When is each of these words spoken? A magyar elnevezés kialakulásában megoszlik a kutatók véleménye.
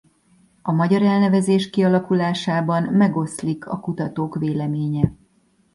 A 0.61 0.71
magyar 0.71 1.01
elnevezés 1.01 1.69
kialakulásában 1.69 2.83
megoszlik 2.83 3.67
a 3.67 3.79
kutatók 3.79 4.35
véleménye. 4.37 5.11